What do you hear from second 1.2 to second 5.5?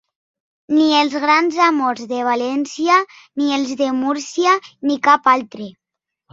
grans amors de València, ni els de Múrcia, ni cap